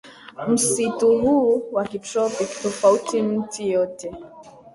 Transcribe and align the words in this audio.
msitu 0.47 1.19
huu 1.19 1.63
wa 1.71 1.83
kitropiki 1.87 2.63
tofauti 2.63 3.21
miti 3.21 3.71
yote 3.71 4.13